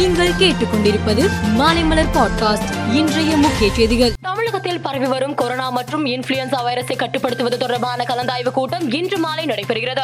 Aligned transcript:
நீங்கள் 0.00 0.32
கேட்டுக்கொண்டிருப்பது 0.32 1.30
மாலைமலர் 1.58 2.08
பாட்காஸ்ட் 2.14 2.94
இன்றைய 2.94 3.36
முக்கிய 3.36 3.72
செய்திகள். 3.72 4.12
தமிழகத்தில் 4.20 4.80
பரவி 4.80 5.06
வரும் 5.06 5.34
கொரோனா 5.34 5.70
மற்றும் 5.70 6.06
இன்ஃபுளுன்சா 6.06 6.58
வைரஸை 6.66 6.96
கட்டுப்படுத்துவது 6.96 7.58
தொடர்பான 7.58 8.04
கலந்தாய்வு 8.08 8.50
கூட்டம் 8.50 8.90
இன்று 8.92 9.18
மாலை 9.18 9.44
நடைபெறுகிறது. 9.44 10.02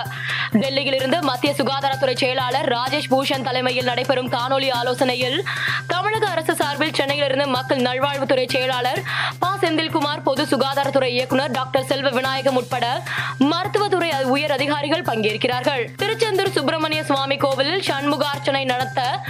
டெல்லியிலிருந்து 0.53 1.21
மத்திய 1.21 1.55
சுகாதாரத்துறை 1.57 2.17
செயலாளர் 2.17 2.69
ராஜேஷ் 2.69 3.11
பூஷன் 3.11 3.43
தலைமையில் 3.43 3.85
நடைபெறும் 3.85 4.29
காணொலி 4.29 4.71
ஆலோசனையில் 4.71 5.45
தமிழக 5.87 6.27
அரசு 6.27 6.55
சார்பில் 6.55 6.95
சென்னையிலிருந்து 6.95 7.47
மக்கள் 7.47 7.79
நல்வாழ்வுத்துறை 7.79 8.49
செயலாளர் 8.49 9.03
ப. 9.39 9.49
செந்தில்குமார் 9.61 10.23
பொது 10.25 10.43
சுகாதாரத்துறை 10.45 11.05
இயக்குநர் 11.05 11.51
டாக்டர் 11.51 11.85
செல்வ 11.85 12.09
விநாயகம் 12.09 12.57
உட்பட 12.57 13.03
மருத்துவத்துறை 13.39 14.25
உயர் 14.25 14.51
அதிகாரிகள் 14.51 15.03
பங்கேற்கிறார்கள். 15.03 15.85
திருச்செந்தூர் 15.97 16.51
சுப்பிரமணிய 16.51 17.05
சுவாமி 17.05 17.37
கோவிலில் 17.37 17.83
சண்முகார்ச்சனை 17.87 18.65
நடத்த 18.65 19.25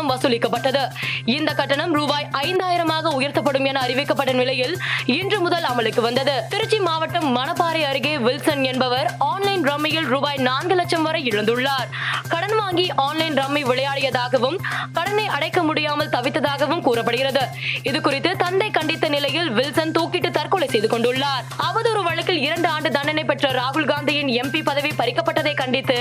கட்டணம் 0.00 0.12
வசூலிக்கப்பட்டது. 0.12 0.82
இந்த 1.36 1.50
கட்டணம் 1.60 1.92
ரூபாய் 1.98 2.26
ஐந்தாயிரமாக 2.44 3.12
உயர்த்தப்படும் 3.18 3.66
என 3.70 3.80
அறிவிக்கப்பட்ட 3.86 4.32
நிலையில் 4.40 4.74
இன்று 5.18 5.38
முதல் 5.44 5.66
அமலுக்கு 5.70 6.02
வந்தது. 6.08 6.34
திருச்சி 6.52 6.78
மாவட்டம் 6.88 7.28
மணப்பாறை 7.36 7.82
அருகே 7.90 8.14
வில்சன் 8.26 8.62
என்பவர் 8.70 9.08
ஆன்லைன் 9.32 9.64
ரம்மியில் 9.70 10.08
ரூபாய் 10.14 10.40
நான்கு 10.48 10.74
லட்சம் 10.80 11.04
வரை 11.08 11.20
இழந்துள்ளார். 11.30 11.88
கடன் 12.32 12.56
வாங்கி 12.60 12.86
ஆன்லைன் 13.06 13.36
ரம்மி 13.42 13.62
விளையாடியதாகவும் 13.70 14.58
கடனை 14.96 15.26
அடைக்க 15.36 15.60
முடியாமல் 15.68 16.12
தவித்ததாகவும் 16.16 16.84
கூறப்படுகிறது. 16.86 17.44
இது 17.90 18.00
குறித்து 18.06 18.32
தந்தை 18.44 18.70
கண்டித்த 18.78 19.08
நிலையில் 19.16 19.50
வில்சன் 19.58 19.94
தூக்கிட்டு 19.98 20.30
தற்கொலை 20.38 20.68
செய்து 20.74 20.90
கொண்டுள்ளார். 20.94 21.44
அவதூறு 21.68 22.02
வழக்கில் 22.08 22.42
இரண்டு 22.46 22.68
ஆண்டு 22.74 22.90
தண்டனை 22.96 23.24
பெற்ற 23.30 23.48
ராகுல் 23.60 23.90
காந்தியின் 23.92 24.32
எம்பி 24.40 24.62
பதவி 24.70 24.92
பறிக்கப்பட்டதை 25.00 25.54
கண்டித்து 25.62 25.98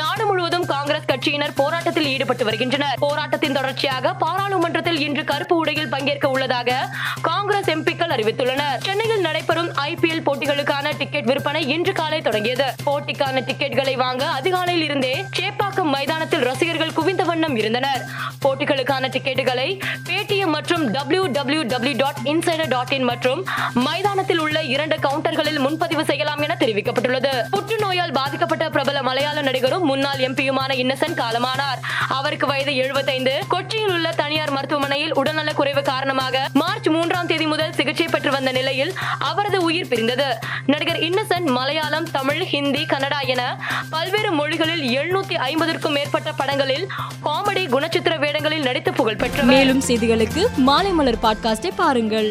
நாடு 0.00 0.24
முழுவதும் 0.30 0.66
காங்கிரஸ் 0.74 1.08
கட்சியினர் 1.12 1.56
போராட்டத்தில் 1.62 1.97
ஈடுபட்டு 2.18 2.44
வருகின்றனர். 2.44 2.96
போராட்டத்தின் 2.98 3.56
தொடர்ச்சியாக 3.56 4.12
பாராளுமன்றத்தில் 4.22 5.00
இன்று 5.06 5.22
கருப்பு 5.24 5.54
உடையில் 5.56 5.90
பங்கேற்க 5.92 6.26
உள்ளதாக 6.34 6.70
காங்கிரஸ் 7.28 7.68
எம்பிக்கள் 7.74 8.12
அறிவித்துள்ளனர். 8.14 8.78
சென்னையில் 8.86 9.24
நடைபெறும் 9.26 9.70
ஐ 9.74 9.94
பி 9.94 10.08
எல் 10.10 10.24
போட்டிகளுக்கான 10.28 10.92
டிக்கெட் 10.98 11.28
விற்பனை 11.30 11.62
இன்று 11.74 11.92
காலை 11.92 12.20
தொடங்கியது. 12.20 12.66
போட்டிக்கான 12.86 13.42
டிக்கெட்களை 13.48 13.94
வாங்க 14.02 14.24
அதிகாலையில் 14.38 14.84
இருந்தே 14.84 15.14
சேப்பாக்கம் 15.38 15.92
மைதானத்தில் 15.94 16.44
ரசிகர்கள் 16.48 16.96
குவிந்த 16.98 17.24
வண்ணம் 17.30 17.56
இருந்தனர். 17.56 18.02
போட்டிகளுக்கான 18.44 19.10
டிக்கெட்டுகளை 19.16 19.68
பேடிஎம் 20.08 20.54
மற்றும் 20.56 20.84
W 20.96 21.24
W 21.36 21.62
W 21.62 21.94
dot 22.02 22.20
insider 22.24 22.72
dot 22.74 22.94
in 22.98 23.08
மற்றும் 23.12 23.42
மைதானத்தில் 23.86 24.42
உள்ள 24.46 24.58
இரண்டு 24.74 24.98
கவுண்டர்களில் 25.06 25.62
முன்பதிவு 25.66 26.04
செய்யலாம் 26.04 26.42
என 26.46 26.56
தெரிவிக்கப்பட்டுள்ளது. 26.60 27.34
புற்றுநோயால் 27.54 28.16
பாதிக்கப்பட்ட 28.20 28.70
பிரபல 28.70 29.02
மலையாள 29.02 29.42
நடிகரும் 29.42 29.86
முன்னாள் 29.92 30.24
எம்பியுமான 30.28 30.72
இன்னசென்ட் 30.82 31.20
காலமானார். 31.22 31.80
அவருக்கு 32.08 32.46
வயது 32.46 32.70
75 32.72 33.42
கொச்சியில் 33.50 33.92
உள்ள 33.92 34.12
தனியார் 34.12 34.50
மருத்துவமனையில் 34.50 35.14
உடல்நலக் 35.14 35.56
குறைவு 35.56 35.82
காரணமாக 35.82 36.48
மார்ச் 36.52 36.88
மூன்றாம் 36.88 37.26
தேதி 37.26 37.46
முதல் 37.46 37.72
சிகிச்சை 37.72 38.06
பெற்று 38.10 38.30
வந்த 38.30 38.52
நிலையில் 38.52 38.92
அவரது 39.18 39.62
உயிர் 39.62 39.88
பிரிந்தது. 39.88 40.28
நடிகர் 40.66 40.98
இன்னசென்ட் 40.98 41.50
மலையாளம் 41.50 42.10
தமிழ் 42.10 42.44
ஹிந்தி 42.44 42.84
கன்னடா 42.84 43.20
என 43.26 43.42
பல்வேறு 43.90 44.32
மொழிகளில் 44.32 44.98
எழுநூத்தி 44.98 45.36
ஐம்பதற்கும் 45.48 45.92
மேற்பட்ட 45.92 46.32
படங்களில் 46.32 46.86
காமெடி 47.24 47.66
குணச்சித்திர 47.68 48.18
வேடங்களில் 48.18 48.62
நடித்து 48.62 48.92
புகழ் 48.92 49.16
பெற்றவர் 49.16 49.54
மேலும் 49.54 49.82
செய்திகளுக்கு 49.86 50.44
மாலைமலர் 50.66 51.22
பாட்காஸ்டை 51.22 51.70
பாருங்கள். 51.76 52.30